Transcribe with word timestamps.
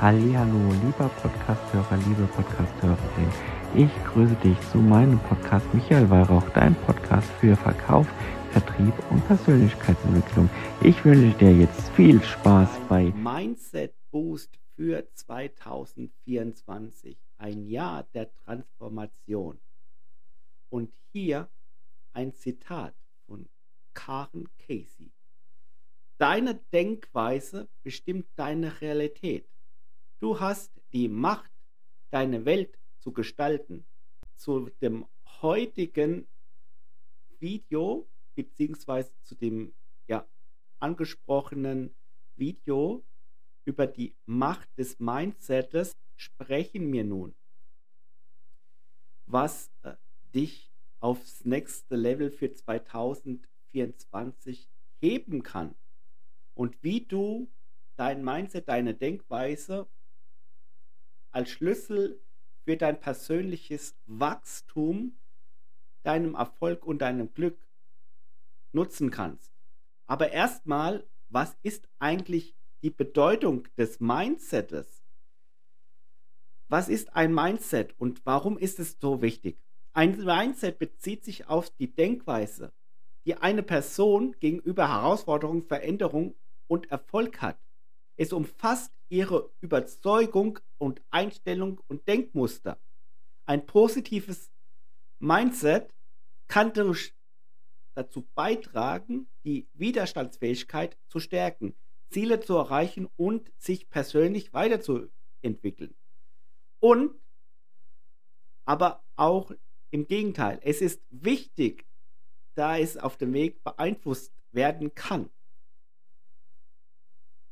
Hallo, 0.00 0.72
lieber 0.84 1.08
Podcasthörer, 1.08 1.96
liebe 2.06 2.28
Podcasthörerin. 2.28 3.32
Ich 3.74 3.90
grüße 4.04 4.36
dich 4.36 4.56
zu 4.70 4.78
meinem 4.78 5.18
Podcast 5.18 5.66
Michael 5.74 6.08
Weihrauch, 6.08 6.48
dein 6.50 6.76
Podcast 6.82 7.28
für 7.40 7.56
Verkauf, 7.56 8.06
Vertrieb 8.52 8.94
und 9.10 9.26
Persönlichkeitsentwicklung. 9.26 10.48
Ich 10.84 11.04
wünsche 11.04 11.36
dir 11.38 11.52
jetzt 11.52 11.88
viel 11.96 12.22
Spaß 12.22 12.68
bei 12.88 13.12
Mindset 13.16 13.92
Boost 14.12 14.56
für 14.76 15.04
2024. 15.14 17.18
Ein 17.38 17.66
Jahr 17.66 18.04
der 18.14 18.32
Transformation. 18.44 19.58
Und 20.70 20.92
hier 21.12 21.48
ein 22.12 22.32
Zitat 22.34 22.94
von 23.26 23.48
Karen 23.94 24.48
Casey. 24.64 25.10
Deine 26.18 26.54
Denkweise 26.72 27.66
bestimmt 27.82 28.26
deine 28.36 28.80
Realität. 28.80 29.44
Du 30.20 30.40
hast 30.40 30.72
die 30.92 31.08
Macht, 31.08 31.50
deine 32.10 32.44
Welt 32.44 32.76
zu 32.98 33.12
gestalten. 33.12 33.84
Zu 34.36 34.70
dem 34.80 35.06
heutigen 35.42 36.26
Video 37.38 38.08
beziehungsweise 38.34 39.12
zu 39.22 39.36
dem 39.36 39.72
ja, 40.08 40.26
angesprochenen 40.80 41.94
Video 42.36 43.04
über 43.64 43.86
die 43.86 44.16
Macht 44.26 44.68
des 44.76 44.98
Mindsets 44.98 45.96
sprechen 46.16 46.92
wir 46.92 47.04
nun. 47.04 47.36
Was 49.26 49.70
äh, 49.82 49.94
dich 50.34 50.72
aufs 51.00 51.44
nächste 51.44 51.94
Level 51.94 52.30
für 52.30 52.52
2024 52.52 54.68
heben 55.00 55.44
kann 55.44 55.76
und 56.54 56.82
wie 56.82 57.02
du 57.02 57.48
dein 57.96 58.24
Mindset, 58.24 58.68
deine 58.68 58.94
Denkweise 58.94 59.86
als 61.32 61.50
Schlüssel 61.50 62.20
für 62.64 62.76
dein 62.76 63.00
persönliches 63.00 63.94
Wachstum, 64.06 65.16
deinem 66.02 66.34
Erfolg 66.34 66.84
und 66.84 66.98
deinem 67.00 67.32
Glück 67.32 67.58
nutzen 68.72 69.10
kannst. 69.10 69.52
Aber 70.06 70.30
erstmal, 70.32 71.06
was 71.28 71.56
ist 71.62 71.88
eigentlich 71.98 72.54
die 72.82 72.90
Bedeutung 72.90 73.66
des 73.76 74.00
Mindsets? 74.00 75.02
Was 76.68 76.88
ist 76.88 77.14
ein 77.14 77.34
Mindset 77.34 77.94
und 77.98 78.24
warum 78.24 78.58
ist 78.58 78.78
es 78.78 78.98
so 79.00 79.22
wichtig? 79.22 79.58
Ein 79.94 80.22
Mindset 80.22 80.78
bezieht 80.78 81.24
sich 81.24 81.48
auf 81.48 81.70
die 81.70 81.94
Denkweise, 81.94 82.72
die 83.24 83.36
eine 83.36 83.62
Person 83.62 84.36
gegenüber 84.38 84.88
Herausforderungen, 84.88 85.64
Veränderungen 85.64 86.34
und 86.66 86.90
Erfolg 86.90 87.40
hat. 87.40 87.58
Es 88.18 88.32
umfasst 88.32 88.92
ihre 89.08 89.50
Überzeugung 89.60 90.58
und 90.76 91.00
Einstellung 91.10 91.80
und 91.86 92.06
Denkmuster. 92.08 92.78
Ein 93.46 93.64
positives 93.64 94.50
Mindset 95.20 95.94
kann 96.48 96.72
durch 96.72 97.14
dazu 97.94 98.28
beitragen, 98.34 99.28
die 99.44 99.68
Widerstandsfähigkeit 99.72 100.98
zu 101.08 101.20
stärken, 101.20 101.74
Ziele 102.10 102.40
zu 102.40 102.56
erreichen 102.56 103.08
und 103.16 103.52
sich 103.56 103.88
persönlich 103.88 104.52
weiterzuentwickeln. 104.52 105.94
Und 106.80 107.14
aber 108.64 109.04
auch 109.16 109.52
im 109.90 110.06
Gegenteil, 110.06 110.60
es 110.62 110.80
ist 110.80 111.02
wichtig, 111.10 111.86
da 112.54 112.78
es 112.78 112.96
auf 112.96 113.16
dem 113.16 113.32
Weg 113.32 113.62
beeinflusst 113.62 114.32
werden 114.50 114.94
kann. 114.94 115.30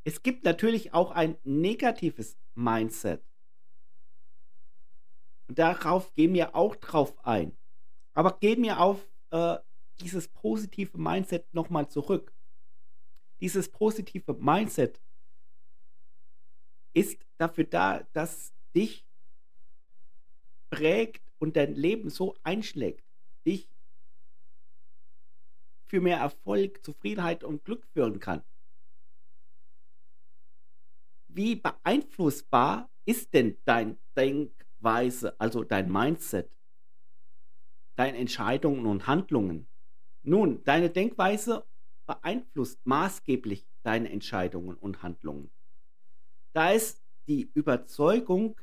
Es 0.06 0.22
gibt 0.22 0.44
natürlich 0.44 0.94
auch 0.94 1.10
ein 1.10 1.36
negatives 1.42 2.38
Mindset. 2.54 3.24
Und 5.48 5.58
darauf 5.58 6.14
gehen 6.14 6.32
wir 6.32 6.54
auch 6.54 6.76
drauf 6.76 7.18
ein. 7.26 7.56
Aber 8.14 8.38
gehen 8.38 8.62
wir 8.62 8.78
auf 8.78 9.04
äh, 9.32 9.56
dieses 10.00 10.28
positive 10.28 10.96
Mindset 10.96 11.52
nochmal 11.52 11.88
zurück. 11.88 12.32
Dieses 13.40 13.68
positive 13.68 14.34
Mindset 14.34 15.00
ist 16.92 17.26
dafür 17.36 17.64
da, 17.64 18.04
dass 18.12 18.52
dich 18.76 19.04
prägt 20.70 21.32
und 21.40 21.56
dein 21.56 21.74
Leben 21.74 22.10
so 22.10 22.36
einschlägt, 22.44 23.04
dich 23.44 23.68
für 25.88 26.00
mehr 26.00 26.18
Erfolg, 26.18 26.84
Zufriedenheit 26.84 27.42
und 27.42 27.64
Glück 27.64 27.84
führen 27.92 28.20
kann 28.20 28.44
wie 31.36 31.56
beeinflussbar 31.56 32.90
ist 33.04 33.34
denn 33.34 33.58
dein 33.66 33.98
Denkweise, 34.16 35.38
also 35.38 35.62
dein 35.62 35.92
Mindset, 35.92 36.50
deine 37.94 38.16
Entscheidungen 38.16 38.86
und 38.86 39.06
Handlungen? 39.06 39.68
Nun, 40.22 40.64
deine 40.64 40.90
Denkweise 40.90 41.64
beeinflusst 42.06 42.80
maßgeblich 42.84 43.66
deine 43.82 44.10
Entscheidungen 44.10 44.76
und 44.76 45.02
Handlungen. 45.02 45.50
Da 46.54 46.72
es 46.72 47.02
die 47.28 47.50
Überzeugung 47.52 48.58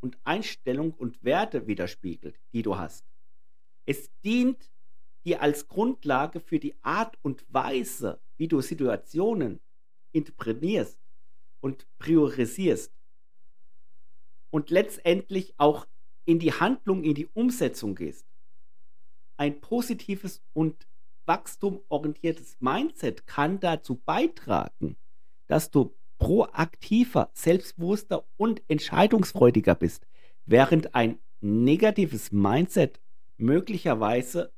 und 0.00 0.18
Einstellung 0.24 0.92
und 0.92 1.22
Werte 1.22 1.66
widerspiegelt, 1.66 2.34
die 2.52 2.62
du 2.62 2.76
hast. 2.76 3.04
Es 3.86 4.10
dient 4.24 4.70
dir 5.24 5.42
als 5.42 5.68
Grundlage 5.68 6.40
für 6.40 6.58
die 6.58 6.74
Art 6.82 7.16
und 7.22 7.44
Weise, 7.52 8.20
wie 8.36 8.48
du 8.48 8.60
Situationen 8.60 9.60
interpretierst 10.12 10.98
und 11.60 11.86
priorisierst 11.98 12.92
und 14.50 14.70
letztendlich 14.70 15.54
auch 15.58 15.86
in 16.24 16.38
die 16.38 16.52
Handlung, 16.52 17.04
in 17.04 17.14
die 17.14 17.28
Umsetzung 17.34 17.94
gehst. 17.94 18.26
Ein 19.36 19.60
positives 19.60 20.42
und 20.52 20.86
wachstumorientiertes 21.26 22.56
Mindset 22.60 23.26
kann 23.26 23.60
dazu 23.60 23.96
beitragen, 23.96 24.96
dass 25.46 25.70
du 25.70 25.94
proaktiver, 26.18 27.30
selbstbewusster 27.32 28.24
und 28.36 28.62
entscheidungsfreudiger 28.68 29.74
bist, 29.74 30.06
während 30.46 30.94
ein 30.94 31.18
negatives 31.40 32.32
Mindset 32.32 33.00
möglicherweise 33.36 34.52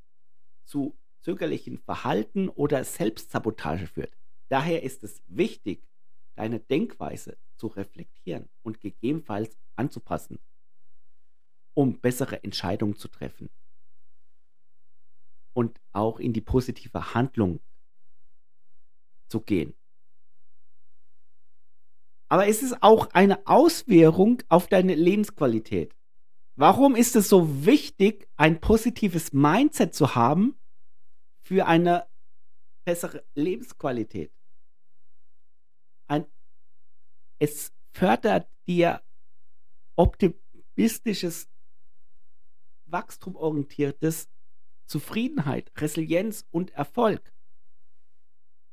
zu 0.65 0.97
zögerlichen 1.21 1.79
Verhalten 1.79 2.49
oder 2.49 2.83
Selbstsabotage 2.85 3.87
führt. 3.87 4.17
Daher 4.49 4.83
ist 4.83 5.05
es 5.05 5.23
wichtig, 5.29 5.83
deine 6.41 6.59
Denkweise 6.59 7.37
zu 7.57 7.67
reflektieren 7.67 8.49
und 8.63 8.81
gegebenenfalls 8.81 9.59
anzupassen, 9.77 10.39
um 11.75 12.01
bessere 12.01 12.43
Entscheidungen 12.43 12.97
zu 12.97 13.09
treffen 13.09 13.51
und 15.53 15.79
auch 15.93 16.19
in 16.19 16.33
die 16.33 16.41
positive 16.41 17.13
Handlung 17.13 17.61
zu 19.29 19.43
gehen. 19.43 19.75
Aber 22.31 22.47
es 22.47 22.63
ist 22.63 22.83
auch 22.83 23.11
eine 23.13 23.47
Auswirkung 23.47 24.43
auf 24.49 24.67
deine 24.67 24.95
Lebensqualität. 24.95 25.95
Warum 26.57 26.97
ist 26.97 27.17
es 27.17 27.29
so 27.29 27.67
wichtig, 27.67 28.31
ein 28.39 28.63
positives 28.63 29.35
Mindset 29.35 29.95
zu 29.95 30.15
haben 30.15 30.57
für 31.43 31.67
eine 31.67 32.07
bessere 32.87 33.23
Lebensqualität? 33.35 34.33
Ein, 36.11 36.27
es 37.39 37.73
fördert 37.93 38.49
dir 38.67 39.01
optimistisches, 39.97 41.49
wachstumorientiertes 42.87 44.29
Zufriedenheit, 44.87 45.71
Resilienz 45.77 46.45
und 46.51 46.73
Erfolg. 46.73 47.33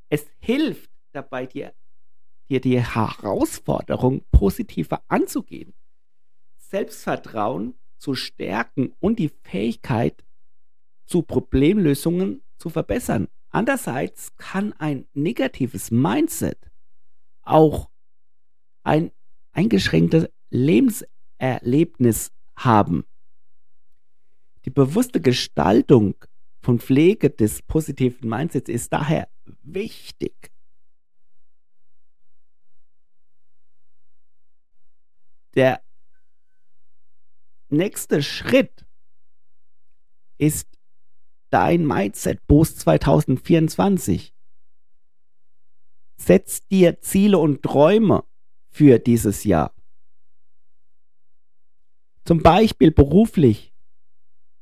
Es 0.08 0.26
hilft 0.38 0.90
dabei, 1.12 1.46
dir, 1.46 1.74
dir 2.48 2.60
die 2.60 2.80
Herausforderung 2.80 4.24
positiver 4.32 5.02
anzugehen, 5.08 5.74
Selbstvertrauen 6.56 7.74
zu 7.98 8.14
stärken 8.14 8.94
und 9.00 9.18
die 9.18 9.30
Fähigkeit 9.42 10.24
zu 11.06 11.22
Problemlösungen 11.22 12.42
zu 12.58 12.68
verbessern. 12.68 13.28
Andererseits 13.50 14.36
kann 14.36 14.72
ein 14.74 15.06
negatives 15.14 15.90
Mindset 15.90 16.67
auch 17.48 17.88
ein 18.82 19.10
eingeschränktes 19.52 20.28
Lebenserlebnis 20.50 22.32
haben. 22.56 23.04
Die 24.64 24.70
bewusste 24.70 25.20
Gestaltung 25.20 26.14
von 26.60 26.78
Pflege 26.78 27.30
des 27.30 27.62
positiven 27.62 28.28
Mindsets 28.28 28.68
ist 28.68 28.92
daher 28.92 29.28
wichtig. 29.62 30.52
Der 35.54 35.82
nächste 37.68 38.22
Schritt 38.22 38.84
ist 40.36 40.68
dein 41.50 41.86
Mindset 41.86 42.46
Boost 42.46 42.80
2024. 42.80 44.34
Setz 46.18 46.66
dir 46.66 47.00
Ziele 47.00 47.38
und 47.38 47.62
Träume 47.62 48.24
für 48.68 48.98
dieses 48.98 49.44
Jahr. 49.44 49.72
Zum 52.24 52.42
Beispiel 52.42 52.90
beruflich. 52.90 53.72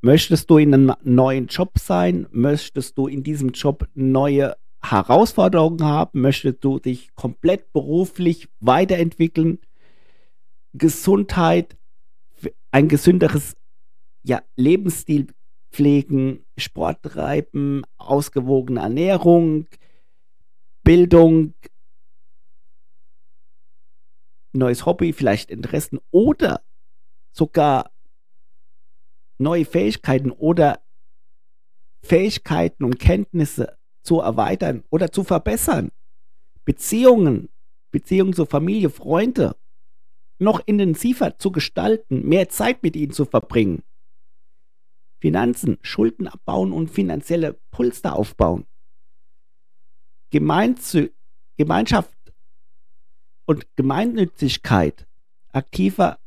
Möchtest 0.00 0.48
du 0.50 0.58
in 0.58 0.72
einem 0.72 0.92
neuen 1.02 1.48
Job 1.48 1.78
sein? 1.78 2.28
Möchtest 2.30 2.96
du 2.96 3.08
in 3.08 3.24
diesem 3.24 3.50
Job 3.50 3.88
neue 3.94 4.56
Herausforderungen 4.80 5.82
haben? 5.82 6.20
Möchtest 6.20 6.62
du 6.62 6.78
dich 6.78 7.12
komplett 7.16 7.72
beruflich 7.72 8.48
weiterentwickeln? 8.60 9.58
Gesundheit, 10.74 11.76
ein 12.70 12.86
gesünderes 12.86 13.56
ja, 14.22 14.42
Lebensstil 14.54 15.28
pflegen, 15.72 16.44
Sport 16.56 17.02
treiben, 17.02 17.82
ausgewogene 17.96 18.80
Ernährung, 18.80 19.66
Bildung, 20.86 21.52
neues 24.52 24.86
Hobby, 24.86 25.12
vielleicht 25.12 25.50
Interessen 25.50 25.98
oder 26.12 26.62
sogar 27.32 27.90
neue 29.36 29.64
Fähigkeiten 29.64 30.30
oder 30.30 30.80
Fähigkeiten 32.02 32.84
und 32.84 33.00
Kenntnisse 33.00 33.76
zu 34.04 34.20
erweitern 34.20 34.84
oder 34.88 35.10
zu 35.10 35.24
verbessern. 35.24 35.90
Beziehungen, 36.64 37.48
Beziehungen 37.90 38.32
zur 38.32 38.46
Familie, 38.46 38.88
Freunde 38.88 39.56
noch 40.38 40.60
intensiver 40.66 41.36
zu 41.36 41.50
gestalten, 41.50 42.28
mehr 42.28 42.48
Zeit 42.48 42.84
mit 42.84 42.94
ihnen 42.94 43.12
zu 43.12 43.24
verbringen. 43.24 43.82
Finanzen, 45.18 45.78
Schulden 45.82 46.28
abbauen 46.28 46.70
und 46.70 46.92
finanzielle 46.92 47.58
Pulster 47.72 48.14
aufbauen. 48.14 48.66
Gemeinzu 50.30 51.08
Gemeinschaft 51.56 52.12
und 53.46 53.66
Gemeinnützigkeit, 53.76 55.06
aktiver 55.52 56.18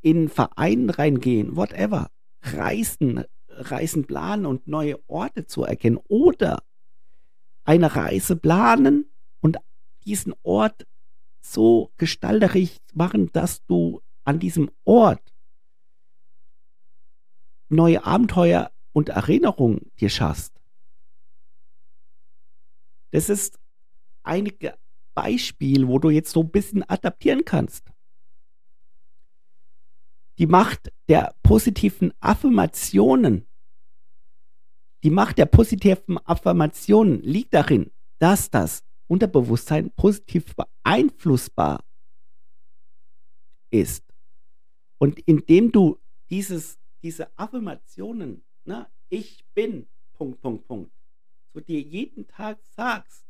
in 0.00 0.28
Vereinen 0.28 0.88
reingehen, 0.88 1.56
whatever, 1.56 2.10
Reisen, 2.42 3.24
Reisen 3.48 4.06
planen 4.06 4.46
und 4.46 4.66
neue 4.66 4.98
Orte 5.06 5.46
zu 5.46 5.64
erkennen 5.64 5.98
oder 6.08 6.62
eine 7.64 7.94
Reise 7.94 8.36
planen 8.36 9.10
und 9.40 9.58
diesen 10.06 10.34
Ort 10.42 10.86
so 11.40 11.90
gestalterisch 11.98 12.78
machen, 12.94 13.30
dass 13.32 13.64
du 13.66 14.00
an 14.24 14.38
diesem 14.38 14.70
Ort 14.84 15.34
neue 17.68 18.04
Abenteuer 18.04 18.70
und 18.92 19.10
Erinnerungen 19.10 19.90
dir 20.00 20.08
schaffst. 20.08 20.59
Das 23.10 23.28
ist 23.28 23.58
einige 24.22 24.76
Beispiel, 25.14 25.86
wo 25.88 25.98
du 25.98 26.10
jetzt 26.10 26.32
so 26.32 26.42
ein 26.42 26.50
bisschen 26.50 26.88
adaptieren 26.88 27.44
kannst. 27.44 27.90
Die 30.38 30.46
Macht 30.46 30.92
der 31.08 31.34
positiven 31.42 32.12
Affirmationen. 32.20 33.46
Die 35.02 35.10
Macht 35.10 35.38
der 35.38 35.46
positiven 35.46 36.18
Affirmationen 36.26 37.20
liegt 37.22 37.54
darin, 37.54 37.90
dass 38.18 38.50
das 38.50 38.84
Unterbewusstsein 39.06 39.90
positiv 39.90 40.54
beeinflussbar 40.54 41.84
ist. 43.70 44.04
Und 44.98 45.18
indem 45.20 45.72
du 45.72 45.98
dieses, 46.28 46.78
diese 47.02 47.36
Affirmationen, 47.36 48.44
na, 48.64 48.80
ne, 48.80 48.86
ich 49.08 49.44
bin, 49.54 49.88
Punkt, 50.12 50.40
Punkt, 50.40 50.66
Punkt, 50.66 50.92
so 51.52 51.60
dir 51.60 51.80
jeden 51.80 52.26
Tag 52.28 52.58
sagst, 52.76 53.24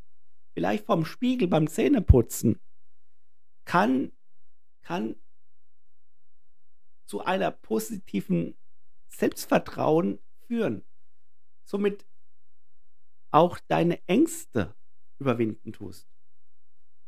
vielleicht 0.53 0.87
vom 0.87 1.05
Spiegel 1.05 1.49
beim 1.49 1.69
Zähneputzen, 1.69 2.59
kann, 3.65 4.13
kann 4.83 5.17
zu 7.07 7.21
einer 7.25 7.51
positiven 7.51 8.57
Selbstvertrauen 9.09 10.19
führen. 10.47 10.85
Somit 11.65 12.07
auch 13.31 13.59
deine 13.69 14.01
Ängste 14.07 14.75
überwinden 15.19 15.73
tust 15.73 16.09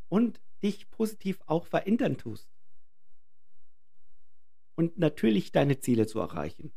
und 0.08 0.41
dich 0.62 0.91
positiv 0.91 1.41
auch 1.47 1.67
verändern 1.67 2.17
tust. 2.17 2.49
Und 4.75 4.99
natürlich 4.99 5.53
deine 5.53 5.81
Ziele 5.81 6.06
zu 6.06 6.20
erreichen. 6.20 6.73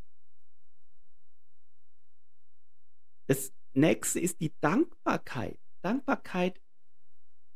Das 3.27 3.53
nächste 3.75 4.19
ist 4.19 4.39
die 4.39 4.53
Dankbarkeit. 4.61 5.59
Dankbarkeit 5.81 6.59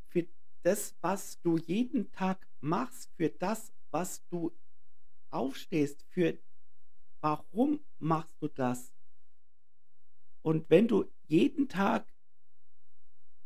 für 0.10 0.28
das, 0.64 0.96
was 1.02 1.40
du 1.42 1.58
jeden 1.58 2.12
Tag 2.12 2.48
machst, 2.62 3.10
für 3.16 3.30
das, 3.30 3.74
was 3.92 4.26
du 4.28 4.52
aufstehst, 5.30 6.04
für 6.10 6.38
warum 7.22 7.80
machst 8.00 8.36
du 8.42 8.48
das. 8.48 8.94
Und 10.42 10.70
wenn 10.70 10.88
du 10.88 11.06
jeden 11.28 11.70
Tag 11.70 12.08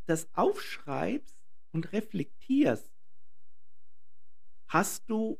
das 0.05 0.27
aufschreibst 0.33 1.37
und 1.71 1.91
reflektierst, 1.91 2.89
hast 4.67 5.09
du 5.09 5.39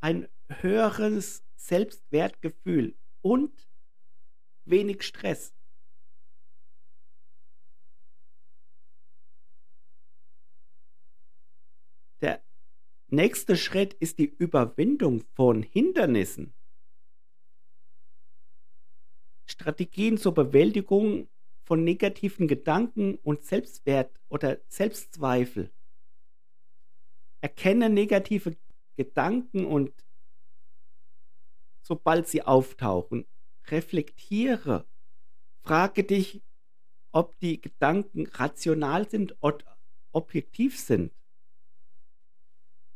ein 0.00 0.28
höheres 0.48 1.44
Selbstwertgefühl 1.56 2.94
und 3.20 3.68
wenig 4.64 5.02
Stress. 5.02 5.52
Der 12.20 12.42
nächste 13.08 13.56
Schritt 13.56 13.94
ist 13.94 14.18
die 14.18 14.26
Überwindung 14.26 15.24
von 15.34 15.62
Hindernissen. 15.62 16.52
Strategien 19.46 20.18
zur 20.18 20.34
Bewältigung 20.34 21.28
von 21.64 21.84
negativen 21.84 22.48
Gedanken 22.48 23.16
und 23.16 23.44
Selbstwert 23.44 24.10
oder 24.28 24.58
Selbstzweifel. 24.68 25.70
Erkenne 27.40 27.88
negative 27.88 28.56
Gedanken 28.96 29.64
und 29.64 29.92
sobald 31.82 32.26
sie 32.26 32.42
auftauchen, 32.42 33.26
reflektiere. 33.68 34.86
Frage 35.62 36.04
dich, 36.04 36.42
ob 37.12 37.38
die 37.38 37.60
Gedanken 37.60 38.26
rational 38.26 39.08
sind 39.08 39.36
oder 39.40 39.76
objektiv 40.12 40.78
sind. 40.78 41.12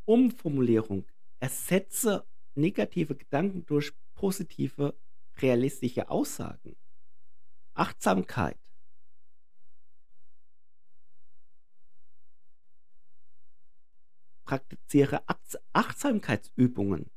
Umformulierung. 0.05 1.05
Ersetze 1.39 2.25
negative 2.55 3.15
Gedanken 3.15 3.65
durch 3.65 3.93
positive, 4.15 4.95
realistische 5.37 6.09
Aussagen. 6.09 6.75
Achtsamkeit. 7.73 8.57
Praktiziere 14.45 15.23
Achtsamkeitsübungen. 15.73 17.09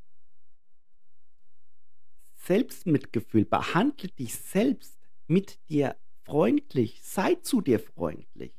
Selbstmitgefühl. 2.36 3.44
Behandle 3.44 4.08
dich 4.08 4.34
selbst 4.36 4.96
mit 5.26 5.58
dir 5.68 5.96
freundlich. 6.24 7.02
Sei 7.02 7.34
zu 7.34 7.60
dir 7.60 7.80
freundlich. 7.80 8.54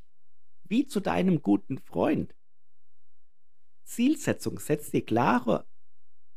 Wie 0.66 0.86
zu 0.86 1.00
deinem 1.00 1.42
guten 1.42 1.80
Freund. 1.80 2.36
Zielsetzung, 3.88 4.60
setz 4.60 4.92
dir 4.92 5.04
klare 5.04 5.66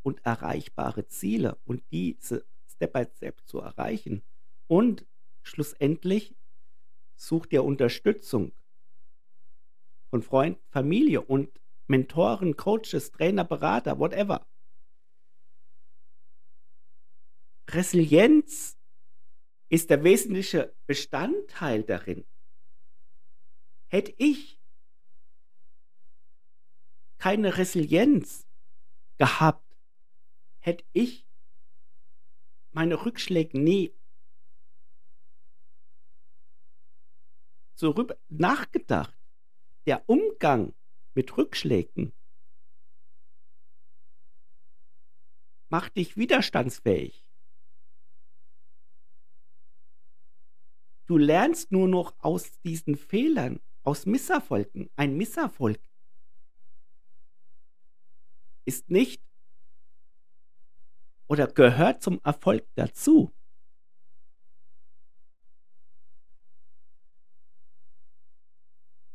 und 0.03 0.25
erreichbare 0.25 1.07
Ziele 1.09 1.59
und 1.65 1.83
diese 1.91 2.47
Step 2.69 2.93
by 2.93 3.05
Step 3.17 3.41
zu 3.45 3.59
erreichen. 3.59 4.23
Und 4.67 5.05
schlussendlich 5.43 6.35
such 7.17 7.47
dir 7.47 7.65
Unterstützung 7.65 8.53
von 10.11 10.23
Freunden, 10.23 10.61
Familie 10.71 11.21
und 11.21 11.51
Mentoren, 11.87 12.57
Coaches, 12.57 13.11
Trainer, 13.11 13.45
Berater, 13.45 13.99
whatever. 13.99 14.47
Resilienz 17.69 18.79
ist 19.69 19.91
der 19.91 20.03
wesentliche 20.03 20.75
Bestandteil 20.87 21.83
darin. 21.83 22.25
Hätte 23.87 24.15
ich 24.19 24.60
keine 27.21 27.59
Resilienz 27.59 28.49
gehabt, 29.19 29.77
hätte 30.59 30.85
ich 30.93 31.27
meine 32.73 33.05
Rückschläge 33.05 33.61
nie 33.61 33.95
so 37.75 37.95
nachgedacht. 38.29 39.15
Der 39.87 40.03
Umgang 40.09 40.75
mit 41.15 41.37
Rückschlägen 41.37 42.13
macht 45.69 45.97
dich 45.97 46.17
widerstandsfähig. 46.17 47.27
Du 51.07 51.19
lernst 51.19 51.71
nur 51.71 51.89
noch 51.89 52.15
aus 52.19 52.61
diesen 52.61 52.97
Fehlern, 52.97 53.61
aus 53.83 54.07
Misserfolgen. 54.07 54.89
Ein 54.97 55.17
Misserfolg 55.17 55.81
ist 58.65 58.91
nicht 58.91 59.23
oder 61.29 61.47
gehört 61.47 62.03
zum 62.03 62.21
Erfolg 62.25 62.67
dazu. 62.75 63.33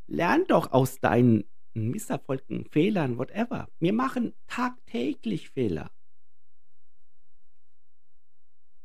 Lern 0.08 0.46
doch 0.48 0.72
aus 0.72 1.00
deinen 1.00 1.44
Misserfolgen, 1.74 2.66
Fehlern, 2.72 3.18
whatever. 3.18 3.68
Wir 3.80 3.92
machen 3.92 4.34
tagtäglich 4.48 5.50
Fehler. 5.50 5.92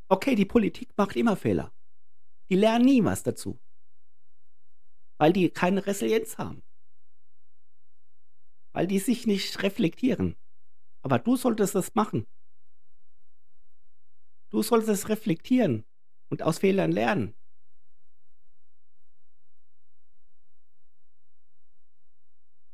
Okay, 0.09 0.35
die 0.35 0.45
Politik 0.45 0.89
macht 0.97 1.15
immer 1.15 1.37
Fehler. 1.37 1.71
Die 2.49 2.55
lernen 2.55 2.83
nie 2.83 3.03
was 3.05 3.23
dazu. 3.23 3.57
Weil 5.17 5.31
die 5.31 5.49
keine 5.49 5.85
Resilienz 5.85 6.37
haben. 6.37 6.63
Weil 8.73 8.87
die 8.87 8.99
sich 8.99 9.25
nicht 9.25 9.63
reflektieren. 9.63 10.35
Aber 11.01 11.19
du 11.19 11.35
solltest 11.35 11.75
es 11.75 11.95
machen. 11.95 12.27
Du 14.49 14.61
solltest 14.61 14.89
es 14.89 15.09
reflektieren 15.09 15.85
und 16.29 16.43
aus 16.43 16.59
Fehlern 16.59 16.91
lernen. 16.91 17.33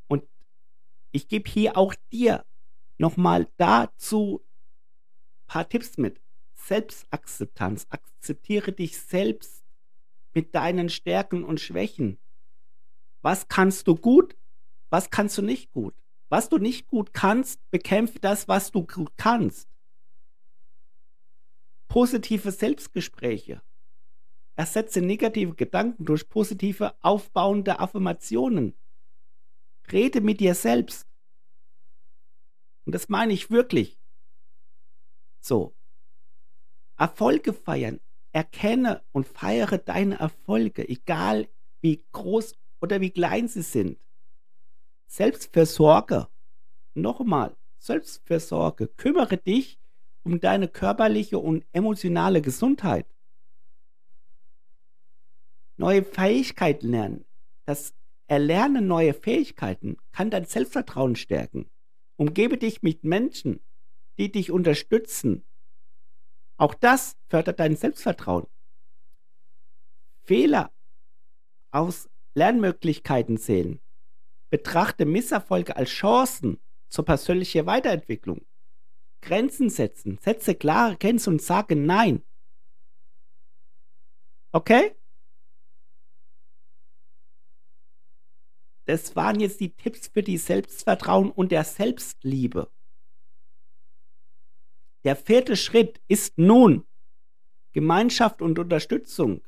Und 0.07 0.24
ich 1.12 1.27
gebe 1.27 1.50
hier 1.50 1.77
auch 1.77 1.93
dir 2.12 2.46
nochmal 2.98 3.48
dazu 3.57 4.43
ein 4.43 5.48
paar 5.48 5.69
Tipps 5.69 5.98
mit. 5.98 6.19
Selbstakzeptanz. 6.55 7.88
Akzeptiere 7.89 8.72
dich 8.74 9.00
selbst 9.00 9.63
mit 10.34 10.53
deinen 10.53 10.89
Stärken 10.89 11.43
und 11.43 11.60
Schwächen. 11.60 12.17
Was 13.22 13.48
kannst 13.48 13.88
du 13.88 13.96
gut? 13.96 14.36
Was 14.89 15.10
kannst 15.10 15.38
du 15.38 15.41
nicht 15.41 15.72
gut? 15.72 15.93
Was 16.29 16.50
du 16.50 16.57
nicht 16.57 16.88
gut 16.88 17.13
kannst, 17.13 17.60
bekämpfe 17.72 18.19
das, 18.19 18.48
was 18.48 18.72
du 18.72 18.86
gut 18.86 19.12
kannst. 19.17 19.69
Positive 21.88 22.51
Selbstgespräche. 22.51 23.62
Ersetze 24.55 25.01
negative 25.01 25.55
Gedanken 25.55 26.03
durch 26.03 26.27
positive, 26.27 26.96
aufbauende 27.01 27.79
Affirmationen. 27.79 28.74
Rede 29.91 30.19
mit 30.19 30.39
dir 30.39 30.55
selbst. 30.55 31.07
Und 32.86 32.93
das 32.93 33.07
meine 33.07 33.34
ich 33.34 33.50
wirklich. 33.50 33.98
So. 35.39 35.75
Erfolge 36.98 37.53
feiern. 37.53 38.01
Erkenne 38.34 39.03
und 39.13 39.27
feiere 39.27 39.77
deine 39.77 40.19
Erfolge, 40.19 40.88
egal 40.88 41.48
wie 41.81 42.03
groß 42.12 42.55
oder 42.81 43.00
wie 43.00 43.12
klein 43.12 43.48
sie 43.48 43.62
sind. 43.62 43.98
Selbstversorge. 45.07 46.27
Nochmal, 46.93 47.55
Selbstversorge. 47.79 48.87
Kümmere 48.87 49.37
dich 49.37 49.79
um 50.23 50.39
deine 50.39 50.67
körperliche 50.67 51.39
und 51.39 51.65
emotionale 51.71 52.41
Gesundheit. 52.41 53.07
Neue 55.77 56.03
Fähigkeiten 56.03 56.89
lernen. 56.89 57.25
Das 57.65 57.93
Erlernen 58.27 58.87
neuer 58.87 59.13
Fähigkeiten 59.13 59.97
kann 60.11 60.29
dein 60.29 60.45
Selbstvertrauen 60.45 61.15
stärken. 61.15 61.69
Umgebe 62.17 62.57
dich 62.57 62.81
mit 62.81 63.03
Menschen, 63.03 63.61
die 64.17 64.31
dich 64.31 64.51
unterstützen. 64.51 65.43
Auch 66.57 66.73
das 66.73 67.15
fördert 67.29 67.59
dein 67.59 67.75
Selbstvertrauen. 67.75 68.47
Fehler 70.23 70.71
aus 71.71 72.09
Lernmöglichkeiten 72.33 73.37
sehen. 73.37 73.79
Betrachte 74.50 75.06
Misserfolge 75.06 75.75
als 75.75 75.89
Chancen 75.89 76.60
zur 76.89 77.06
persönlichen 77.06 77.66
Weiterentwicklung. 77.66 78.46
Grenzen 79.22 79.70
setzen. 79.70 80.20
Setze 80.22 80.56
klare 80.56 80.98
Grenzen 80.98 81.34
und 81.34 81.42
sage 81.42 81.75
Nein. 81.75 82.24
Okay? 84.51 84.96
Das 88.86 89.18
waren 89.18 89.42
jetzt 89.42 89.60
die 89.60 89.72
Tipps 89.72 90.08
für 90.08 90.24
die 90.24 90.38
Selbstvertrauen 90.38 91.30
und 91.30 91.51
der 91.51 91.66
Selbstliebe. 91.66 92.70
Der 95.04 95.18
vierte 95.18 95.58
Schritt 95.58 96.01
ist 96.08 96.38
nun 96.38 96.86
Gemeinschaft 97.74 98.42
und 98.42 98.58
Unterstützung. 98.60 99.42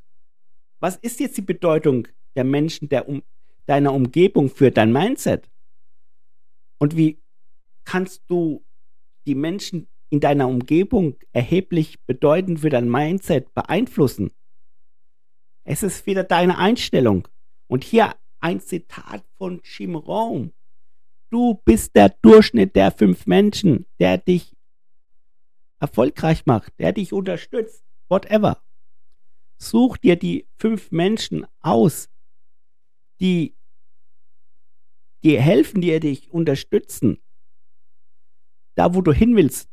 Was 0.79 0.97
ist 0.97 1.19
jetzt 1.19 1.37
die 1.37 1.41
Bedeutung 1.41 2.07
der 2.35 2.43
Menschen 2.43 2.89
der 2.89 3.07
um, 3.07 3.23
deiner 3.69 3.93
Umgebung 3.93 4.49
für 4.49 4.71
dein 4.71 4.91
Mindset? 4.91 5.49
Und 6.77 6.97
wie 6.97 7.19
kannst 7.85 8.23
du 8.27 8.63
die 9.25 9.35
Menschen 9.35 9.87
in 10.09 10.19
deiner 10.19 10.47
Umgebung 10.47 11.15
erheblich 11.33 11.99
bedeutend 12.05 12.61
für 12.61 12.69
dein 12.69 12.89
Mindset 12.89 13.53
beeinflussen. 13.53 14.31
Es 15.63 15.83
ist 15.83 16.05
wieder 16.07 16.23
deine 16.23 16.57
Einstellung. 16.57 17.27
Und 17.67 17.83
hier 17.83 18.15
ein 18.39 18.59
Zitat 18.59 19.23
von 19.37 19.61
Jim 19.63 19.95
Rohn. 19.95 20.51
Du 21.29 21.61
bist 21.63 21.95
der 21.95 22.09
Durchschnitt 22.09 22.75
der 22.75 22.91
fünf 22.91 23.27
Menschen, 23.27 23.85
der 23.99 24.17
dich 24.17 24.55
erfolgreich 25.79 26.47
macht, 26.47 26.73
der 26.79 26.91
dich 26.91 27.13
unterstützt, 27.13 27.83
whatever. 28.07 28.59
Such 29.57 29.97
dir 29.97 30.15
die 30.15 30.47
fünf 30.57 30.91
Menschen 30.91 31.45
aus, 31.59 32.09
die 33.19 33.53
dir 35.23 35.41
helfen, 35.41 35.81
die 35.81 35.99
dich 35.99 36.31
unterstützen, 36.31 37.19
da 38.75 38.93
wo 38.93 39.01
du 39.01 39.11
hin 39.11 39.35
willst. 39.35 39.69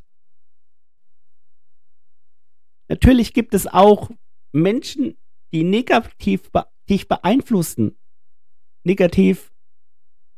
Natürlich 2.89 3.33
gibt 3.33 3.55
es 3.55 3.67
auch 3.67 4.11
Menschen, 4.53 5.17
die 5.53 5.65
negativ 5.65 6.51
be 6.51 6.67
dich 6.89 7.09
beeinflussen. 7.09 7.99
Negativ, 8.85 9.53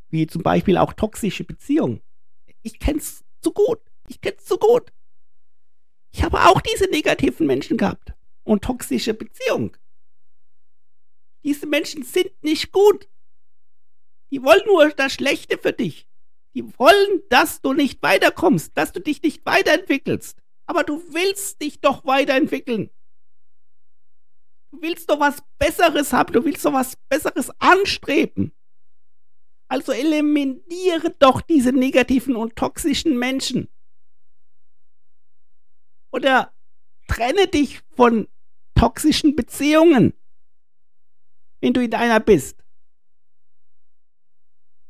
wie 0.09 0.25
zum 0.25 0.41
Beispiel 0.41 0.77
auch 0.77 0.93
toxische 0.93 1.43
Beziehungen. 1.43 2.01
Ich 2.63 2.79
kenn's 2.79 3.23
zu 3.41 3.51
gut. 3.51 3.79
Ich 4.07 4.19
kenn's 4.19 4.45
zu 4.45 4.57
gut. 4.57 4.91
Ich 6.11 6.23
habe 6.23 6.43
auch 6.43 6.59
diese 6.61 6.89
negativen 6.89 7.45
Menschen 7.45 7.77
gehabt 7.77 8.13
und 8.43 8.63
toxische 8.63 9.13
Beziehungen. 9.13 9.71
Diese 11.43 11.67
Menschen 11.67 12.03
sind 12.03 12.31
nicht 12.41 12.71
gut. 12.71 13.07
Die 14.31 14.43
wollen 14.43 14.61
nur 14.65 14.89
das 14.89 15.13
Schlechte 15.13 15.57
für 15.57 15.73
dich. 15.73 16.07
Die 16.53 16.77
wollen, 16.77 17.21
dass 17.29 17.61
du 17.61 17.73
nicht 17.73 18.01
weiterkommst, 18.01 18.75
dass 18.75 18.91
du 18.91 18.99
dich 18.99 19.21
nicht 19.21 19.45
weiterentwickelst. 19.45 20.37
Aber 20.65 20.83
du 20.83 21.01
willst 21.13 21.61
dich 21.61 21.79
doch 21.79 22.05
weiterentwickeln. 22.05 22.89
Du 24.71 24.81
willst 24.81 25.09
doch 25.09 25.19
was 25.19 25.41
Besseres 25.57 26.13
haben, 26.13 26.31
du 26.31 26.45
willst 26.45 26.63
doch 26.63 26.73
was 26.73 26.95
Besseres 27.07 27.49
anstreben. 27.59 28.51
Also 29.67 29.91
eliminiere 29.91 31.11
doch 31.17 31.41
diese 31.41 31.71
negativen 31.71 32.35
und 32.35 32.55
toxischen 32.55 33.17
Menschen. 33.17 33.67
Oder 36.11 36.51
trenne 37.07 37.47
dich 37.47 37.81
von 37.95 38.27
toxischen 38.75 39.35
Beziehungen, 39.35 40.13
wenn 41.61 41.73
du 41.73 41.83
in 41.83 41.93
einer 41.93 42.19
bist. 42.19 42.58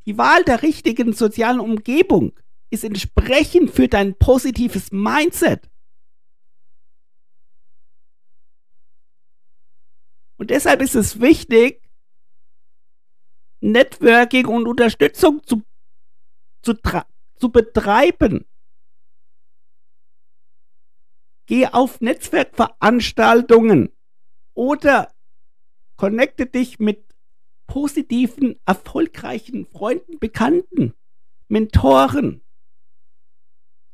Die 0.06 0.18
Wahl 0.18 0.44
der 0.44 0.62
richtigen 0.64 1.14
sozialen 1.14 1.60
Umgebung 1.60 2.34
ist 2.70 2.84
entsprechend 2.84 3.72
für 3.72 3.88
dein 3.88 4.16
positives 4.16 4.92
Mindset. 4.92 5.70
Und 10.38 10.52
deshalb 10.52 10.82
ist 10.82 10.96
es 10.96 11.20
wichtig, 11.20 11.82
Networking 13.60 14.46
und 14.48 14.68
Unterstützung 14.68 15.42
zu, 15.46 15.64
zu, 16.62 16.76
zu 17.36 17.50
betreiben. 17.52 18.46
Geh 21.46 21.68
auf 21.68 22.00
Netzwerkveranstaltungen 22.00 23.92
oder 24.54 25.12
connecte 25.98 26.46
dich 26.46 26.80
mit 26.80 27.09
positiven, 27.70 28.60
erfolgreichen 28.66 29.66
Freunden, 29.68 30.20
Bekannten, 30.20 30.96
Mentoren, 31.48 32.42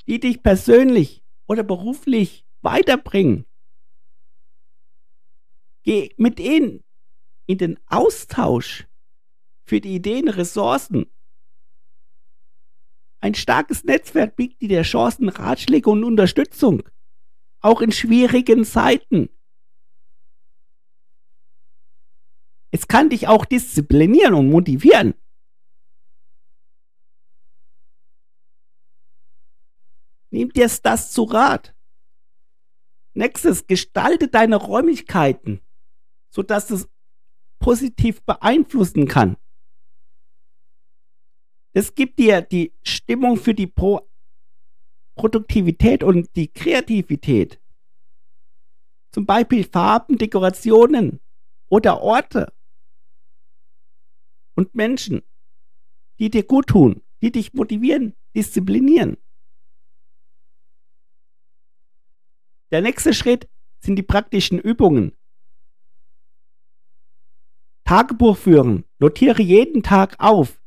die 0.07 0.19
dich 0.19 0.41
persönlich 0.41 1.23
oder 1.45 1.61
beruflich 1.61 2.45
weiterbringen. 2.61 3.45
Geh 5.83 6.15
mit 6.17 6.39
ihnen 6.39 6.83
in 7.45 7.57
den 7.57 7.77
Austausch 7.87 8.87
für 9.65 9.81
die 9.81 9.95
Ideen, 9.95 10.29
Ressourcen. 10.29 11.11
Ein 13.19 13.35
starkes 13.35 13.83
Netzwerk 13.83 14.37
bietet 14.37 14.61
dir 14.61 14.83
Chancen, 14.83 15.27
Ratschläge 15.27 15.89
und 15.89 16.03
Unterstützung, 16.03 16.83
auch 17.59 17.81
in 17.81 17.91
schwierigen 17.91 18.63
Zeiten. 18.63 19.29
Es 22.75 22.89
kann 22.89 23.09
dich 23.09 23.29
auch 23.29 23.45
disziplinieren 23.45 24.33
und 24.33 24.49
motivieren. 24.49 25.13
dir 30.29 30.69
das 30.83 31.13
zu 31.13 31.23
Rat. 31.23 31.73
Nächstes, 33.13 33.65
gestalte 33.67 34.27
deine 34.27 34.57
Räumlichkeiten, 34.57 35.61
sodass 36.29 36.69
es 36.69 36.89
positiv 37.59 38.21
beeinflussen 38.23 39.07
kann. 39.07 39.37
Es 41.71 41.95
gibt 41.95 42.19
dir 42.19 42.41
die 42.41 42.73
Stimmung 42.83 43.37
für 43.37 43.53
die 43.53 43.67
Pro 43.67 44.01
Produktivität 45.15 46.03
und 46.03 46.35
die 46.35 46.49
Kreativität. 46.49 47.57
Zum 49.11 49.25
Beispiel 49.25 49.63
Farben, 49.63 50.17
Dekorationen 50.17 51.21
oder 51.69 52.01
Orte 52.01 52.51
und 54.55 54.73
Menschen, 54.73 55.21
die 56.19 56.29
dir 56.29 56.43
gut 56.43 56.67
tun, 56.67 57.01
die 57.21 57.31
dich 57.31 57.53
motivieren, 57.53 58.13
disziplinieren. 58.35 59.17
Der 62.71 62.81
nächste 62.81 63.13
Schritt 63.13 63.47
sind 63.79 63.95
die 63.95 64.03
praktischen 64.03 64.59
Übungen. 64.59 65.13
Tagebuch 67.83 68.35
führen. 68.35 68.83
Notiere 68.97 69.43
jeden 69.43 69.83
Tag 69.83 70.15
auf, 70.17 70.59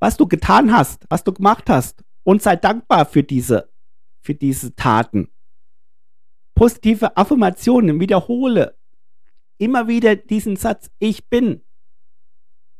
was 0.00 0.16
du 0.16 0.26
getan 0.26 0.72
hast, 0.72 1.06
was 1.08 1.22
du 1.22 1.32
gemacht 1.32 1.70
hast 1.70 2.02
und 2.24 2.42
sei 2.42 2.56
dankbar 2.56 3.06
für 3.06 3.22
diese, 3.22 3.70
für 4.20 4.34
diese 4.34 4.74
Taten. 4.74 5.30
Positive 6.54 7.16
Affirmationen 7.16 8.00
wiederhole 8.00 8.76
immer 9.58 9.88
wieder 9.88 10.16
diesen 10.16 10.56
Satz, 10.56 10.90
ich 10.98 11.28
bin 11.28 11.62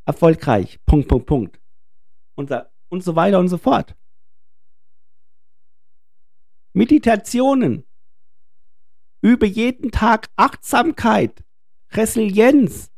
erfolgreich, 0.06 0.78
Punkt, 0.86 1.08
Punkt, 1.08 1.26
Punkt. 1.26 1.60
Und, 2.34 2.50
und 2.88 3.04
so 3.04 3.14
weiter 3.16 3.38
und 3.38 3.48
so 3.48 3.58
fort. 3.58 3.94
Meditationen. 6.72 7.84
Übe 9.20 9.46
jeden 9.46 9.90
Tag 9.90 10.28
Achtsamkeit, 10.36 11.42
Resilienz. 11.90 12.90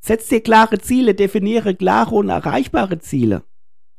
Setz 0.00 0.28
dir 0.28 0.42
klare 0.42 0.78
Ziele, 0.80 1.14
definiere 1.14 1.74
klare 1.74 2.16
und 2.16 2.28
erreichbare 2.28 2.98
Ziele. 2.98 3.44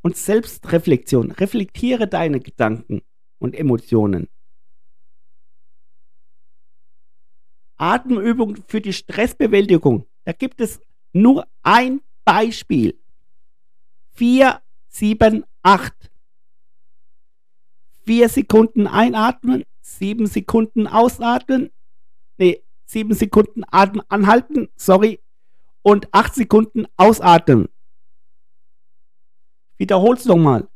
Und 0.01 0.17
Selbstreflexion. 0.17 1.31
Reflektiere 1.31 2.09
deine 2.09 2.41
Gedanken 2.41 3.01
und 3.39 3.55
Emotionen. 3.55 4.27
Atemübung 7.77 8.57
für 8.67 8.81
die 8.81 8.91
Stressbewältigung. 8.91 10.05
Da 10.25 10.31
gibt 10.31 10.61
es 10.61 10.79
nur 11.11 11.47
ein 11.61 12.01
Beispiel. 12.25 12.97
4, 14.13 14.61
7, 14.89 15.43
8. 15.61 15.93
4 18.05 18.29
Sekunden 18.29 18.87
einatmen, 18.87 19.63
7 19.81 20.27
Sekunden 20.27 20.87
ausatmen, 20.87 21.71
nee, 22.37 22.61
7 22.85 23.13
Sekunden 23.13 23.63
Atem 23.71 24.01
anhalten, 24.09 24.69
sorry, 24.75 25.19
und 25.81 26.13
8 26.13 26.35
Sekunden 26.35 26.85
ausatmen. 26.97 27.69
Wiederhol's 29.77 30.25
nochmal. 30.25 30.67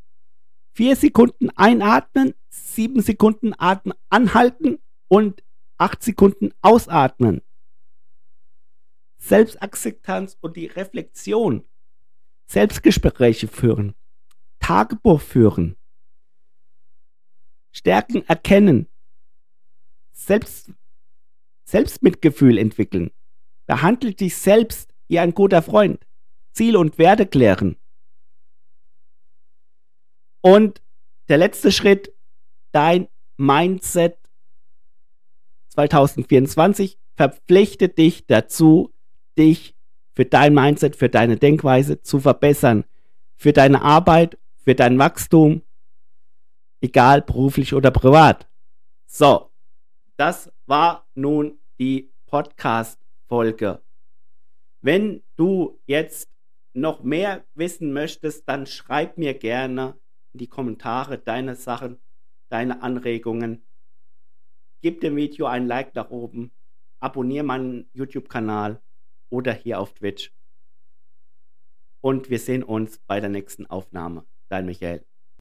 4 0.74 0.96
Sekunden 0.96 1.50
einatmen, 1.56 2.34
7 2.50 3.02
Sekunden 3.02 3.54
Atem 3.58 3.94
anhalten 4.10 4.80
und 5.08 5.44
8 5.78 6.02
Sekunden 6.02 6.54
ausatmen. 6.62 7.42
Selbstakzeptanz 9.28 10.38
und 10.40 10.56
die 10.56 10.68
Reflexion. 10.68 11.66
Selbstgespräche 12.46 13.48
führen. 13.48 13.94
Tagebuch 14.60 15.20
führen. 15.20 15.76
Stärken 17.72 18.26
erkennen, 18.28 18.88
Selbst, 20.14 20.72
Selbstmitgefühl 21.66 22.58
entwickeln, 22.58 23.12
behandle 23.68 24.14
dich 24.14 24.36
selbst 24.36 24.96
wie 25.08 25.20
ein 25.20 25.34
guter 25.34 25.62
Freund, 25.62 26.08
Ziele 26.54 26.80
und 26.80 26.98
Werte 26.98 27.28
klären. 27.28 27.76
Und 30.42 30.82
der 31.28 31.38
letzte 31.38 31.72
Schritt, 31.72 32.14
dein 32.72 33.10
Mindset 33.36 34.18
2024 35.70 36.98
verpflichtet 37.16 37.98
dich 37.98 38.26
dazu, 38.26 38.92
dich 39.38 39.76
für 40.14 40.26
dein 40.26 40.54
Mindset, 40.54 40.96
für 40.96 41.10
deine 41.10 41.38
Denkweise 41.38 42.02
zu 42.02 42.20
verbessern, 42.20 42.86
für 43.36 43.54
deine 43.54 43.82
Arbeit, 43.84 44.38
für 44.56 44.76
dein 44.76 44.98
Wachstum, 44.98 45.62
egal 46.82 47.22
beruflich 47.22 47.74
oder 47.74 47.92
privat. 47.92 48.48
So, 49.06 49.52
das 50.18 50.52
war 50.66 51.08
nun 51.14 51.60
die 51.80 52.12
Podcast-Folge. 52.26 53.82
Wenn 54.82 55.22
du 55.36 55.80
jetzt 55.86 56.30
noch 56.74 57.04
mehr 57.04 57.44
wissen 57.54 57.94
möchtest, 57.94 58.50
dann 58.50 58.66
schreib 58.66 59.18
mir 59.18 59.34
gerne 59.34 59.96
in 60.34 60.40
die 60.40 60.48
Kommentare 60.48 61.18
deine 61.18 61.56
Sachen, 61.56 62.00
deine 62.50 62.82
Anregungen. 62.82 63.64
Gib 64.82 65.02
dem 65.02 65.16
Video 65.16 65.46
ein 65.46 65.68
Like 65.68 65.96
nach 65.96 66.10
oben, 66.10 66.52
abonniere 67.00 67.44
meinen 67.44 67.90
YouTube-Kanal 67.94 68.82
oder 69.30 69.54
hier 69.54 69.80
auf 69.80 69.94
Twitch. 69.94 70.32
Und 72.02 72.30
wir 72.30 72.40
sehen 72.40 72.64
uns 72.64 73.00
bei 73.00 73.20
der 73.20 73.30
nächsten 73.30 73.66
Aufnahme. 73.66 74.26
Dein 74.50 74.66
Michael. 74.66 75.06